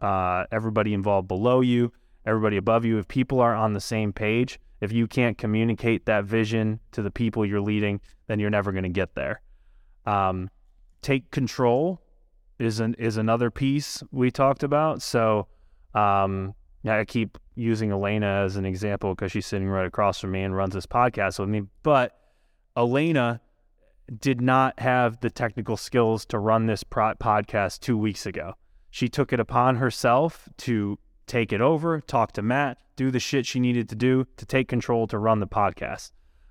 uh, 0.00 0.44
everybody 0.50 0.94
involved 0.94 1.28
below 1.28 1.60
you, 1.60 1.92
everybody 2.26 2.56
above 2.56 2.84
you. 2.84 2.98
If 2.98 3.06
people 3.06 3.40
are 3.40 3.54
on 3.54 3.72
the 3.72 3.80
same 3.80 4.12
page, 4.12 4.58
if 4.80 4.92
you 4.92 5.06
can't 5.06 5.38
communicate 5.38 6.06
that 6.06 6.24
vision 6.24 6.80
to 6.92 7.02
the 7.02 7.10
people 7.10 7.46
you're 7.46 7.60
leading, 7.60 8.00
then 8.26 8.40
you're 8.40 8.50
never 8.50 8.72
going 8.72 8.84
to 8.84 8.88
get 8.88 9.14
there. 9.14 9.40
Um, 10.06 10.50
take 11.02 11.30
control 11.30 12.00
is 12.58 12.80
an 12.80 12.94
is 12.98 13.16
another 13.16 13.50
piece 13.50 14.02
we 14.12 14.30
talked 14.30 14.62
about. 14.62 15.02
So 15.02 15.46
um, 15.94 16.54
I 16.86 17.04
keep 17.04 17.38
using 17.54 17.90
Elena 17.90 18.42
as 18.44 18.56
an 18.56 18.64
example 18.64 19.14
because 19.14 19.32
she's 19.32 19.46
sitting 19.46 19.68
right 19.68 19.86
across 19.86 20.20
from 20.20 20.32
me 20.32 20.42
and 20.42 20.54
runs 20.54 20.74
this 20.74 20.86
podcast 20.86 21.38
with 21.38 21.48
me. 21.48 21.62
But 21.82 22.18
Elena 22.76 23.40
did 24.18 24.40
not 24.40 24.78
have 24.80 25.20
the 25.20 25.30
technical 25.30 25.76
skills 25.76 26.24
to 26.26 26.38
run 26.38 26.66
this 26.66 26.82
pro- 26.82 27.14
podcast 27.14 27.80
two 27.80 27.96
weeks 27.96 28.26
ago. 28.26 28.54
She 28.90 29.08
took 29.08 29.32
it 29.32 29.40
upon 29.40 29.76
herself 29.76 30.48
to 30.58 30.98
take 31.26 31.52
it 31.52 31.60
over, 31.60 32.00
talk 32.00 32.32
to 32.32 32.42
Matt, 32.42 32.78
do 32.96 33.10
the 33.10 33.20
shit 33.20 33.46
she 33.46 33.60
needed 33.60 33.88
to 33.88 33.94
do 33.94 34.26
to 34.36 34.44
take 34.44 34.68
control 34.68 35.06
to 35.06 35.18
run 35.18 35.38
the 35.38 35.46
podcast. 35.46 36.10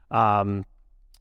Um, 0.09 0.65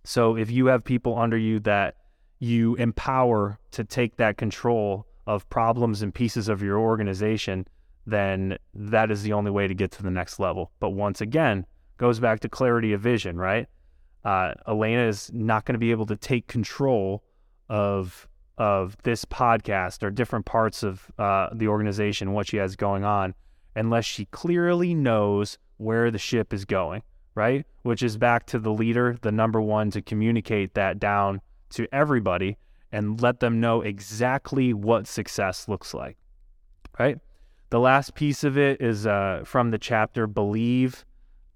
so 0.05 0.37
if 0.37 0.51
you 0.51 0.67
have 0.67 0.85
people 0.85 1.19
under 1.19 1.37
you 1.37 1.59
that 1.61 1.97
you 2.39 2.75
empower 2.77 3.59
to 3.73 3.85
take 3.85 4.17
that 4.17 4.37
control 4.37 5.07
of 5.27 5.49
problems 5.51 6.03
and 6.03 6.15
pieces 6.15 6.49
of 6.49 6.63
your 6.63 6.79
organization, 6.79 7.67
then 8.07 8.57
that 8.75 9.11
is 9.11 9.23
the 9.23 9.33
only 9.33 9.51
way 9.51 9.69
to 9.69 9.75
get 9.75 9.91
to 9.93 10.03
the 10.03 10.11
next 10.11 10.39
level. 10.39 10.71
But 10.81 10.91
once 10.91 11.21
again, 11.21 11.67
goes 11.99 12.21
back 12.21 12.41
to 12.41 12.49
clarity 12.49 12.93
of 12.93 13.01
vision, 13.01 13.37
right? 13.37 13.67
Uh, 14.25 14.55
Elena 14.67 15.07
is 15.07 15.31
not 15.33 15.65
going 15.65 15.75
to 15.75 15.79
be 15.79 15.91
able 15.91 16.07
to 16.07 16.17
take 16.17 16.47
control 16.47 17.23
of 17.69 18.27
of 18.57 18.97
this 19.05 19.25
podcast 19.25 20.03
or 20.03 20.11
different 20.11 20.45
parts 20.45 20.83
of 20.83 21.07
uh, 21.17 21.49
the 21.53 21.69
organization, 21.69 22.33
what 22.33 22.49
she 22.49 22.57
has 22.57 22.75
going 22.75 23.05
on, 23.05 23.33
unless 23.77 24.05
she 24.05 24.25
clearly 24.27 24.95
knows 24.95 25.59
where 25.77 26.11
the 26.11 26.19
ship 26.19 26.53
is 26.53 26.65
going, 26.65 27.01
right? 27.37 27.65
Which 27.83 28.03
is 28.03 28.17
back 28.17 28.47
to 28.47 28.59
the 28.59 28.73
leader, 28.73 29.17
the 29.23 29.31
number 29.31 29.61
one, 29.61 29.93
to 29.93 30.03
communicate 30.03 30.75
that 30.75 30.99
down 30.99 31.41
to 31.71 31.87
everybody 31.93 32.57
and 32.93 33.21
let 33.21 33.41
them 33.41 33.61
know 33.61 33.83
exactly 33.83 34.73
what 34.73 35.07
success 35.07 35.69
looks 35.69 35.93
like, 35.93 36.17
right? 36.99 37.19
The 37.71 37.81
last 37.81 38.15
piece 38.15 38.45
of 38.45 38.57
it 38.57 38.81
is 38.81 39.07
uh, 39.07 39.43
from 39.45 39.71
the 39.71 39.79
chapter 39.79 40.27
Believe 40.27 41.05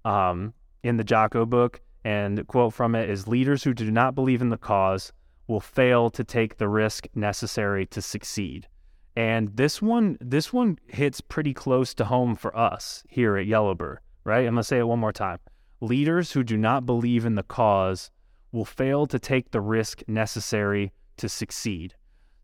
um, 0.05 0.53
in 0.83 0.97
the 0.97 1.03
Jocko 1.03 1.45
book. 1.45 1.81
And 2.05 2.45
quote 2.47 2.73
from 2.73 2.95
it 2.95 3.09
is 3.09 3.27
Leaders 3.27 3.63
who 3.63 3.73
do 3.73 3.89
not 3.89 4.13
believe 4.13 4.41
in 4.41 4.49
the 4.49 4.57
cause 4.57 5.13
will 5.47 5.61
fail 5.61 6.09
to 6.11 6.23
take 6.23 6.57
the 6.57 6.67
risk 6.67 7.07
necessary 7.15 7.85
to 7.87 8.01
succeed. 8.01 8.67
And 9.15 9.55
this 9.55 9.81
one, 9.81 10.17
this 10.19 10.51
one 10.51 10.77
hits 10.87 11.21
pretty 11.21 11.53
close 11.53 11.93
to 11.95 12.05
home 12.05 12.35
for 12.35 12.55
us 12.57 13.03
here 13.07 13.37
at 13.37 13.45
Yellowbird, 13.45 13.99
right? 14.23 14.45
I'm 14.45 14.53
gonna 14.53 14.63
say 14.63 14.79
it 14.79 14.87
one 14.87 14.99
more 14.99 15.11
time. 15.11 15.39
Leaders 15.81 16.31
who 16.31 16.43
do 16.43 16.57
not 16.57 16.85
believe 16.85 17.25
in 17.25 17.35
the 17.35 17.43
cause 17.43 18.11
will 18.53 18.63
fail 18.63 19.05
to 19.07 19.19
take 19.19 19.51
the 19.51 19.59
risk 19.59 20.01
necessary 20.07 20.93
to 21.17 21.27
succeed. 21.27 21.95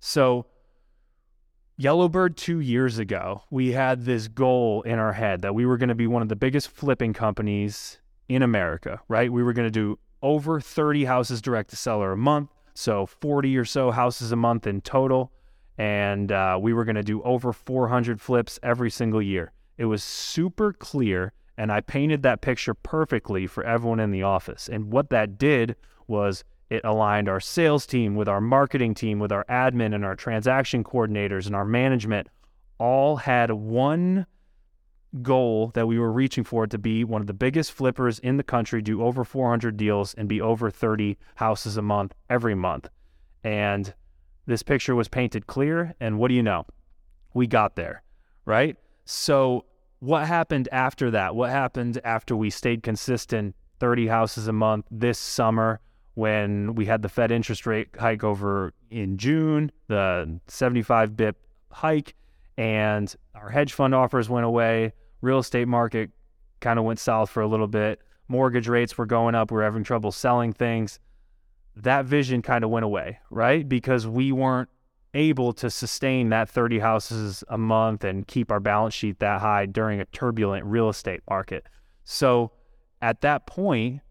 So, 0.01 0.45
Yellowbird 1.77 2.35
two 2.35 2.59
years 2.59 2.99
ago, 2.99 3.43
we 3.49 3.71
had 3.71 4.03
this 4.03 4.27
goal 4.27 4.81
in 4.81 4.99
our 4.99 5.13
head 5.13 5.41
that 5.43 5.55
we 5.55 5.65
were 5.65 5.77
going 5.77 5.87
to 5.87 5.95
be 5.95 6.07
one 6.07 6.21
of 6.21 6.27
the 6.27 6.35
biggest 6.35 6.67
flipping 6.67 7.13
companies 7.13 7.99
in 8.27 8.43
America, 8.43 8.99
right? 9.07 9.31
We 9.31 9.43
were 9.43 9.53
going 9.53 9.67
to 9.67 9.71
do 9.71 9.97
over 10.21 10.59
30 10.59 11.05
houses 11.05 11.41
direct 11.41 11.69
to 11.69 11.77
seller 11.77 12.11
a 12.11 12.17
month, 12.17 12.49
so 12.73 13.05
40 13.05 13.55
or 13.57 13.63
so 13.63 13.91
houses 13.91 14.33
a 14.33 14.35
month 14.35 14.67
in 14.67 14.81
total 14.81 15.31
and 15.79 16.33
uh, 16.33 16.59
we 16.61 16.73
were 16.73 16.83
going 16.83 16.97
to 16.97 17.03
do 17.03 17.23
over 17.23 17.53
400 17.53 18.19
flips 18.19 18.59
every 18.61 18.91
single 18.91 19.21
year. 19.21 19.53
It 19.77 19.85
was 19.85 20.03
super 20.03 20.73
clear, 20.73 21.31
and 21.57 21.71
I 21.71 21.79
painted 21.79 22.21
that 22.23 22.41
picture 22.41 22.73
perfectly 22.73 23.47
for 23.47 23.63
everyone 23.63 24.01
in 24.01 24.11
the 24.11 24.23
office. 24.23 24.67
And 24.67 24.91
what 24.91 25.09
that 25.11 25.37
did 25.37 25.77
was 26.09 26.43
it 26.69 26.81
aligned 26.83 27.27
our 27.27 27.39
sales 27.39 27.85
team 27.85 28.15
with 28.15 28.27
our 28.27 28.41
marketing 28.41 28.93
team, 28.93 29.19
with 29.19 29.31
our 29.31 29.45
admin 29.45 29.95
and 29.95 30.05
our 30.05 30.15
transaction 30.15 30.83
coordinators 30.83 31.47
and 31.47 31.55
our 31.55 31.65
management. 31.65 32.27
All 32.77 33.17
had 33.17 33.51
one 33.51 34.27
goal 35.23 35.71
that 35.73 35.87
we 35.87 35.97
were 35.97 36.11
reaching 36.11 36.43
for 36.43 36.67
to 36.67 36.77
be 36.77 37.03
one 37.03 37.21
of 37.21 37.27
the 37.27 37.33
biggest 37.33 37.71
flippers 37.71 38.19
in 38.19 38.37
the 38.37 38.43
country, 38.43 38.81
do 38.81 39.01
over 39.01 39.23
400 39.23 39.75
deals, 39.75 40.13
and 40.13 40.29
be 40.29 40.39
over 40.39 40.69
30 40.69 41.17
houses 41.35 41.77
a 41.77 41.81
month 41.81 42.13
every 42.29 42.53
month. 42.53 42.89
And 43.43 43.93
this 44.45 44.61
picture 44.61 44.95
was 44.95 45.07
painted 45.07 45.47
clear, 45.47 45.95
and 45.99 46.19
what 46.19 46.27
do 46.27 46.35
you 46.35 46.43
know? 46.43 46.65
We 47.33 47.47
got 47.47 47.75
there, 47.75 48.03
right? 48.45 48.77
So, 49.05 49.65
what 49.99 50.27
happened 50.27 50.69
after 50.71 51.11
that? 51.11 51.35
What 51.35 51.49
happened 51.49 51.99
after 52.03 52.35
we 52.35 52.49
stayed 52.49 52.83
consistent 52.83 53.55
30 53.79 54.07
houses 54.07 54.47
a 54.47 54.53
month 54.53 54.85
this 54.91 55.17
summer 55.17 55.79
when 56.19 56.75
we 56.75 56.85
had 56.85 57.01
the 57.01 57.09
Fed 57.09 57.31
interest 57.31 57.65
rate 57.65 57.89
hike 57.97 58.23
over 58.23 58.73
in 58.91 59.17
June, 59.17 59.71
the 59.87 60.39
75 60.47 61.15
bip 61.17 61.37
hike, 61.71 62.15
and 62.57 63.15
our 63.35 63.49
hedge 63.49 63.73
fund 63.73 63.95
offers 63.95 64.29
went 64.29 64.45
away. 64.45 64.93
Real 65.21 65.39
estate 65.39 65.67
market 65.67 66.11
kind 66.59 66.77
of 66.77 66.85
went 66.85 66.99
south 66.99 67.29
for 67.29 67.41
a 67.41 67.47
little 67.47 67.67
bit. 67.67 68.01
Mortgage 68.27 68.67
rates 68.67 68.97
were 68.97 69.05
going 69.05 69.33
up. 69.33 69.51
We 69.51 69.55
were 69.55 69.63
having 69.63 69.83
trouble 69.83 70.11
selling 70.11 70.53
things 70.53 70.99
that 71.83 72.05
vision 72.05 72.41
kind 72.41 72.63
of 72.63 72.69
went 72.69 72.85
away, 72.85 73.19
right? 73.29 73.67
Because 73.67 74.05
we 74.05 74.31
weren't 74.31 74.69
able 75.13 75.53
to 75.53 75.69
sustain 75.69 76.29
that 76.29 76.49
30 76.49 76.79
houses 76.79 77.43
a 77.49 77.57
month 77.57 78.03
and 78.03 78.27
keep 78.27 78.51
our 78.51 78.59
balance 78.59 78.93
sheet 78.93 79.19
that 79.19 79.41
high 79.41 79.65
during 79.65 79.99
a 79.99 80.05
turbulent 80.05 80.65
real 80.65 80.89
estate 80.89 81.21
market. 81.29 81.65
So 82.03 82.51
at 83.01 83.21
that 83.21 83.47
point, 83.47 84.01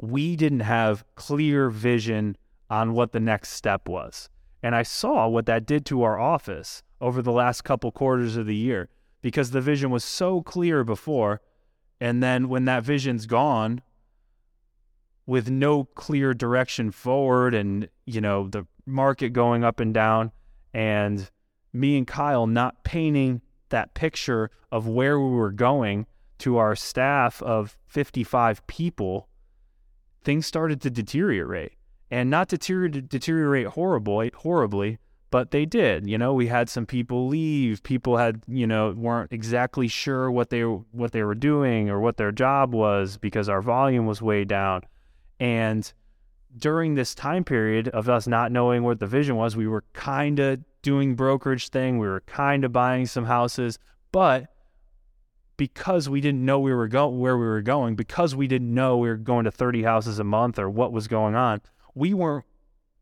we 0.00 0.36
didn't 0.36 0.60
have 0.60 1.04
clear 1.14 1.70
vision 1.70 2.36
on 2.68 2.92
what 2.92 3.12
the 3.12 3.20
next 3.20 3.50
step 3.50 3.88
was. 3.88 4.28
And 4.62 4.74
I 4.74 4.82
saw 4.82 5.28
what 5.28 5.46
that 5.46 5.66
did 5.66 5.86
to 5.86 6.02
our 6.02 6.18
office 6.18 6.82
over 7.00 7.22
the 7.22 7.32
last 7.32 7.62
couple 7.62 7.92
quarters 7.92 8.36
of 8.36 8.46
the 8.46 8.56
year 8.56 8.88
because 9.22 9.50
the 9.50 9.60
vision 9.60 9.90
was 9.90 10.04
so 10.04 10.42
clear 10.42 10.84
before. 10.84 11.40
And 12.00 12.22
then 12.22 12.48
when 12.48 12.64
that 12.64 12.82
vision's 12.82 13.26
gone, 13.26 13.82
with 15.26 15.50
no 15.50 15.84
clear 15.84 16.32
direction 16.32 16.90
forward 16.90 17.52
and, 17.52 17.88
you 18.06 18.20
know, 18.20 18.48
the 18.48 18.66
market 18.86 19.30
going 19.30 19.64
up 19.64 19.80
and 19.80 19.92
down 19.92 20.30
and 20.72 21.30
me 21.72 21.98
and 21.98 22.06
Kyle 22.06 22.46
not 22.46 22.84
painting 22.84 23.42
that 23.70 23.94
picture 23.94 24.50
of 24.70 24.86
where 24.86 25.18
we 25.18 25.30
were 25.30 25.50
going 25.50 26.06
to 26.38 26.58
our 26.58 26.76
staff 26.76 27.42
of 27.42 27.76
55 27.88 28.66
people, 28.66 29.28
things 30.26 30.44
started 30.44 30.82
to 30.82 30.90
deteriorate. 30.90 31.72
And 32.10 32.28
not 32.28 32.48
deteriorate, 32.48 33.08
deteriorate 33.08 33.68
horribly, 33.68 34.32
horribly, 34.34 34.98
but 35.30 35.50
they 35.50 35.64
did. 35.64 36.06
You 36.06 36.18
know, 36.18 36.34
we 36.34 36.48
had 36.48 36.68
some 36.68 36.84
people 36.84 37.26
leave. 37.28 37.82
People 37.82 38.16
had, 38.16 38.42
you 38.46 38.66
know, 38.66 38.90
weren't 38.90 39.32
exactly 39.32 39.88
sure 39.88 40.30
what 40.30 40.50
they 40.50 40.62
what 40.62 41.12
they 41.12 41.22
were 41.22 41.34
doing 41.34 41.88
or 41.90 42.00
what 42.00 42.16
their 42.16 42.32
job 42.32 42.74
was 42.74 43.16
because 43.16 43.48
our 43.48 43.62
volume 43.62 44.06
was 44.06 44.20
way 44.20 44.44
down. 44.44 44.82
And 45.40 45.92
during 46.56 46.94
this 46.94 47.14
time 47.14 47.44
period 47.44 47.88
of 47.88 48.08
us 48.08 48.26
not 48.26 48.52
knowing 48.52 48.82
what 48.82 49.00
the 49.00 49.06
vision 49.06 49.36
was, 49.36 49.56
we 49.56 49.66
were 49.66 49.84
kind 49.92 50.38
of 50.38 50.60
doing 50.82 51.16
brokerage 51.16 51.70
thing. 51.70 51.98
We 51.98 52.06
were 52.06 52.22
kind 52.26 52.64
of 52.64 52.72
buying 52.72 53.06
some 53.06 53.24
houses, 53.24 53.78
but 54.12 54.46
because 55.56 56.08
we 56.08 56.20
didn't 56.20 56.44
know 56.44 56.60
we 56.60 56.74
were 56.74 56.88
go- 56.88 57.08
where 57.08 57.36
we 57.36 57.46
were 57.46 57.62
going, 57.62 57.96
because 57.96 58.34
we 58.34 58.46
didn't 58.46 58.72
know 58.72 58.96
we 58.96 59.08
were 59.08 59.16
going 59.16 59.44
to 59.44 59.50
30 59.50 59.82
houses 59.82 60.18
a 60.18 60.24
month 60.24 60.58
or 60.58 60.68
what 60.68 60.92
was 60.92 61.08
going 61.08 61.34
on, 61.34 61.60
we 61.94 62.12
weren't 62.12 62.44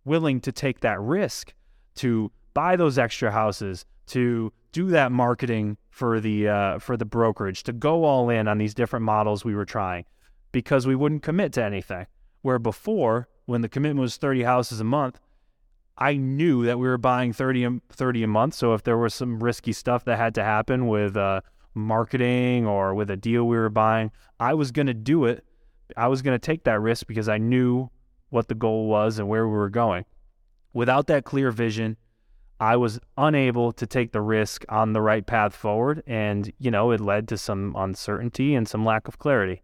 willing 0.05 0.41
to 0.41 0.53
take 0.53 0.81
that 0.81 1.01
risk 1.01 1.55
to 1.97 2.31
buy 2.53 2.77
those 2.77 2.99
extra 2.99 3.31
houses, 3.31 3.85
to 4.07 4.53
do 4.73 4.89
that 4.89 5.11
marketing 5.11 5.77
for 5.91 6.21
the 6.21 6.49
uh, 6.49 6.79
for 6.79 6.97
the 6.97 7.05
brokerage, 7.05 7.63
to 7.65 7.73
go 7.73 8.05
all 8.05 8.29
in 8.31 8.49
on 8.49 8.59
these 8.59 8.75
different 8.75 9.05
models 9.05 9.45
we 9.45 9.55
were 9.55 9.65
trying, 9.65 10.05
because 10.53 10.87
we 10.87 10.95
wouldn't 10.95 11.23
commit 11.23 11.53
to 11.55 11.63
anything. 11.63 12.07
Where 12.43 12.59
before, 12.59 13.29
when 13.47 13.63
the 13.63 13.69
commitment 13.69 14.01
was 14.01 14.17
30 14.17 14.43
houses 14.43 14.81
a 14.81 14.85
month, 14.85 15.19
I 15.97 16.17
knew 16.17 16.65
that 16.67 16.79
we 16.79 16.87
were 16.87 16.99
buying 16.99 17.33
30 17.33 17.65
a, 17.65 17.81
30 17.91 18.25
a 18.25 18.27
month. 18.27 18.55
So 18.55 18.75
if 18.75 18.83
there 18.83 18.99
was 18.99 19.15
some 19.15 19.43
risky 19.43 19.73
stuff 19.73 20.05
that 20.05 20.19
had 20.19 20.35
to 20.35 20.45
happen 20.45 20.89
with 20.89 21.17
uh, 21.17 21.41
marketing 21.75 22.67
or 22.67 22.95
with 22.95 23.11
a 23.11 23.17
deal 23.17 23.45
we 23.45 23.57
were 23.57 23.69
buying, 23.69 24.11
I 24.41 24.55
was 24.55 24.73
going 24.73 24.87
to 24.87 24.95
do 24.95 25.25
it. 25.25 25.45
I 25.97 26.09
was 26.09 26.23
going 26.23 26.35
to 26.35 26.45
take 26.45 26.65
that 26.65 26.81
risk 26.81 27.07
because 27.07 27.29
I 27.29 27.39
knew 27.39 27.91
what 28.31 28.49
the 28.49 28.55
goal 28.55 28.87
was 28.87 29.19
and 29.19 29.29
where 29.29 29.47
we 29.47 29.55
were 29.55 29.71
going. 29.71 30.05
Without 30.73 31.07
that 31.07 31.25
clear 31.25 31.51
vision, 31.51 31.97
I 32.61 32.77
was 32.77 33.01
unable 33.17 33.73
to 33.73 33.87
take 33.87 34.13
the 34.13 34.21
risk 34.21 34.65
on 34.69 34.93
the 34.93 35.03
right 35.03 35.27
path 35.27 35.55
forward. 35.55 36.03
And, 36.07 36.53
you 36.59 36.71
know, 36.71 36.91
it 36.91 37.01
led 37.01 37.29
to 37.29 37.39
some 37.39 37.75
uncertainty 37.77 38.55
and 38.55 38.69
some 38.69 38.85
lack 38.85 39.09
of 39.09 39.19
clarity. 39.19 39.63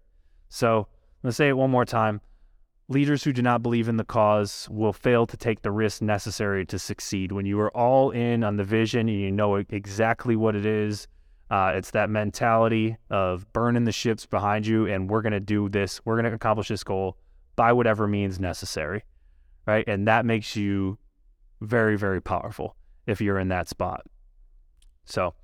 So 0.48 0.78
I'm 0.78 1.22
going 1.22 1.30
to 1.30 1.32
say 1.32 1.48
it 1.48 1.56
one 1.56 1.70
more 1.70 1.84
time. 1.84 2.20
Leaders 2.88 3.22
who 3.22 3.32
do 3.32 3.40
not 3.40 3.62
believe 3.62 3.88
in 3.88 3.96
the 3.96 4.04
cause 4.04 4.68
will 4.68 4.92
fail 4.92 5.26
to 5.26 5.36
take 5.36 5.62
the 5.62 5.70
risk 5.70 6.02
necessary 6.02 6.66
to 6.66 6.78
succeed. 6.78 7.30
When 7.30 7.46
you 7.46 7.60
are 7.60 7.76
all 7.76 8.10
in 8.10 8.42
on 8.42 8.56
the 8.56 8.64
vision 8.64 9.08
and 9.08 9.20
you 9.20 9.30
know 9.30 9.54
exactly 9.54 10.34
what 10.34 10.56
it 10.56 10.66
is, 10.66 11.06
uh, 11.50 11.72
it's 11.74 11.90
that 11.90 12.08
mentality 12.08 12.96
of 13.10 13.52
burning 13.52 13.84
the 13.84 13.92
ships 13.92 14.24
behind 14.24 14.66
you 14.66 14.86
and 14.86 15.10
we're 15.10 15.22
going 15.22 15.32
to 15.32 15.40
do 15.40 15.68
this, 15.68 16.00
we're 16.04 16.14
going 16.14 16.30
to 16.30 16.32
accomplish 16.32 16.68
this 16.68 16.84
goal 16.84 17.16
by 17.56 17.72
whatever 17.72 18.06
means 18.06 18.38
necessary, 18.38 19.04
right? 19.66 19.84
And 19.88 20.06
that 20.06 20.24
makes 20.24 20.54
you 20.54 20.98
very, 21.60 21.98
very 21.98 22.22
powerful 22.22 22.76
if 23.06 23.20
you're 23.20 23.38
in 23.38 23.48
that 23.48 23.68
spot. 23.68 24.06
So, 25.04 25.34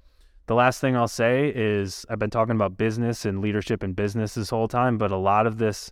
the 0.47 0.55
last 0.55 0.81
thing 0.81 0.95
I'll 0.95 1.09
say 1.09 1.53
is 1.53 2.07
I've 2.09 2.21
been 2.21 2.31
talking 2.31 2.55
about 2.55 2.79
business 2.79 3.25
and 3.25 3.41
leadership 3.41 3.83
and 3.83 3.97
business 3.97 4.35
this 4.35 4.51
whole 4.51 4.69
time, 4.69 4.97
but 4.97 5.11
a 5.11 5.17
lot 5.17 5.45
of 5.45 5.59
this 5.59 5.91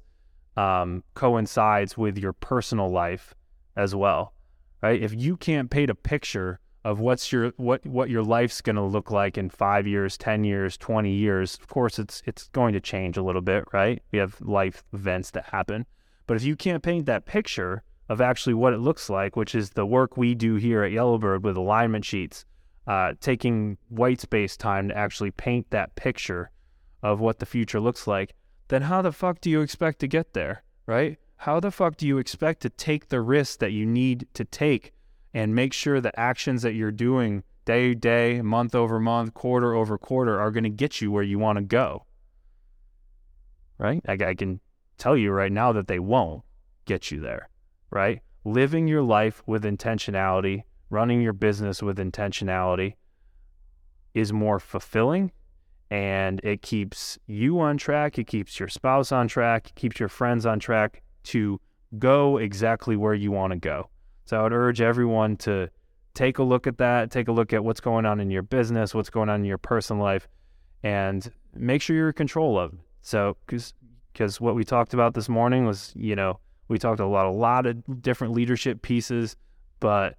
um, 0.57 1.03
coincides 1.15 1.99
with 1.99 2.17
your 2.17 2.33
personal 2.33 2.89
life 2.89 3.35
as 3.77 3.97
well, 3.97 4.33
right? 4.81 5.03
If 5.03 5.13
you 5.13 5.37
can't 5.37 5.71
paint 5.71 5.91
a 5.91 5.95
picture 5.97 6.61
of 6.85 7.01
what's 7.01 7.33
your 7.33 7.53
what 7.57 7.85
what 7.87 8.11
your 8.11 8.23
life's 8.23 8.61
going 8.61 8.77
to 8.77 8.83
look 8.83 9.11
like 9.11 9.39
in 9.39 9.49
five 9.49 9.87
years, 9.87 10.19
ten 10.19 10.45
years, 10.45 10.77
twenty 10.77 11.13
years, 11.13 11.55
of 11.55 11.69
course 11.69 11.99
it's 11.99 12.23
it's 12.27 12.49
going 12.49 12.75
to 12.75 12.81
change 12.81 13.17
a 13.17 13.23
little 13.23 13.43
bit, 13.43 13.65
right? 13.73 14.03
We 14.13 14.19
have 14.19 14.41
life 14.41 14.85
events 14.93 15.31
that 15.33 15.47
happen, 15.47 15.87
but 16.27 16.37
if 16.37 16.45
you 16.45 16.57
can't 16.57 16.83
paint 16.83 17.07
that 17.07 17.25
picture 17.25 17.83
of 18.09 18.21
actually 18.21 18.55
what 18.55 18.75
it 18.75 18.81
looks 18.81 19.09
like, 19.09 19.35
which 19.35 19.55
is 19.55 19.71
the 19.71 19.87
work 19.87 20.17
we 20.17 20.35
do 20.35 20.57
here 20.57 20.83
at 20.83 20.93
Yellowbird 20.93 21.43
with 21.43 21.57
alignment 21.57 22.05
sheets 22.05 22.45
uh, 22.87 23.15
taking 23.21 23.79
white 23.89 24.21
space 24.21 24.57
time 24.57 24.89
to 24.89 24.97
actually 24.97 25.31
paint 25.31 25.71
that 25.71 25.95
picture 25.95 26.51
of 27.03 27.21
what 27.21 27.39
the 27.39 27.47
future 27.47 27.81
looks 27.81 28.07
like, 28.07 28.35
then 28.69 28.83
how 28.83 29.01
the 29.03 29.13
fuck 29.13 29.41
do 29.41 29.51
you 29.51 29.61
expect 29.61 30.01
to 30.01 30.07
get 30.07 30.35
there, 30.35 30.63
right? 30.87 31.19
How 31.37 31.61
the 31.61 31.71
fuck 31.71 31.97
do 31.97 32.07
you 32.07 32.19
expect 32.19 32.61
to 32.63 32.71
take 32.71 33.09
the 33.09 33.21
risks 33.21 33.57
that 33.57 33.73
you 33.73 33.87
need 33.87 34.27
to 34.35 34.45
take 34.45 34.93
and 35.35 35.55
make 35.55 35.73
sure 35.73 36.01
the 36.01 36.19
actions 36.19 36.63
that 36.63 36.75
you're 36.75 36.91
doing 36.91 37.43
day 37.65 37.89
to 37.89 37.95
day, 37.95 38.41
month 38.41 38.75
over 38.75 38.99
month, 38.99 39.35
quarter 39.35 39.75
over 39.75 39.99
quarter 39.99 40.41
are 40.41 40.51
going 40.51 40.65
to 40.65 40.71
get 40.71 41.01
you 41.01 41.11
where 41.11 41.23
you 41.23 41.39
want 41.39 41.59
to 41.59 41.65
go? 41.65 42.07
Right? 43.79 44.01
I, 44.07 44.13
I 44.13 44.35
can 44.35 44.61
tell 44.97 45.17
you 45.17 45.33
right 45.33 45.53
now 45.53 45.73
that 45.73 45.89
they 45.89 45.99
won't 45.99 46.43
get 46.85 47.11
you 47.11 47.21
there, 47.21 47.49
right? 47.91 48.21
Living 48.45 48.87
your 48.87 49.03
life 49.03 49.43
with 49.47 49.65
intentionality 49.65 50.63
running 50.95 51.21
your 51.21 51.33
business 51.33 51.83
with 51.83 51.99
intentionality 51.99 52.95
is 54.15 54.33
more 54.33 54.61
fulfilling 54.61 55.33
and 55.91 56.41
it 56.45 56.63
keeps 56.63 57.19
you 57.27 57.61
on 57.61 57.77
track, 57.77 58.19
it 58.19 58.25
keeps 58.25 58.59
your 58.59 58.69
spouse 58.69 59.13
on 59.13 59.29
track, 59.29 59.69
it 59.69 59.75
keeps 59.75 60.01
your 60.01 60.09
friends 60.09 60.47
on 60.47 60.59
track 60.59 61.03
to 61.25 61.61
go 61.99 62.39
exactly 62.39 62.97
where 62.97 63.15
you 63.15 63.31
want 63.31 63.53
to 63.53 63.59
go. 63.59 63.91
So 64.25 64.39
I 64.39 64.43
would 64.43 64.53
urge 64.53 64.81
everyone 64.81 65.37
to 65.39 65.69
take 66.15 66.39
a 66.39 66.43
look 66.43 66.67
at 66.67 66.79
that, 66.79 67.11
take 67.11 67.29
a 67.29 67.33
look 67.33 67.53
at 67.53 67.65
what's 67.65 67.81
going 67.81 68.07
on 68.07 68.21
in 68.21 68.31
your 68.31 68.43
business, 68.43 68.95
what's 68.95 69.11
going 69.11 69.29
on 69.29 69.41
in 69.41 69.45
your 69.45 69.59
personal 69.59 70.03
life, 70.03 70.29
and 70.83 71.31
make 71.55 71.83
sure 71.83 71.95
you're 71.97 72.09
in 72.09 72.15
control 72.15 72.59
of 72.59 72.73
it. 72.73 72.79
So, 73.03 73.37
because 73.47 74.41
what 74.41 74.55
we 74.55 74.65
talked 74.65 74.95
about 74.95 75.15
this 75.15 75.29
morning 75.29 75.67
was, 75.67 75.93
you 75.95 76.17
know, 76.17 76.39
we 76.69 76.79
talked 76.79 77.01
a 77.01 77.07
lot, 77.07 77.27
a 77.27 77.31
lot 77.31 77.67
of 77.67 78.03
different 78.03 78.33
leadership 78.33 78.81
pieces, 78.81 79.37
but 79.81 80.17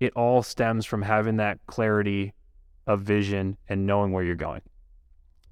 it 0.00 0.12
all 0.14 0.42
stems 0.42 0.84
from 0.84 1.00
having 1.00 1.36
that 1.36 1.58
clarity 1.66 2.34
of 2.86 3.00
vision 3.00 3.56
and 3.68 3.86
knowing 3.86 4.12
where 4.12 4.24
you're 4.24 4.34
going. 4.34 4.60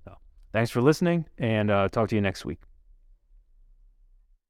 So, 0.05 0.15
thanks 0.53 0.71
for 0.71 0.83
listening, 0.83 1.25
and 1.39 1.71
uh, 1.71 1.89
talk 1.89 2.09
to 2.11 2.15
you 2.15 2.21
next 2.21 2.45
week. 2.45 2.68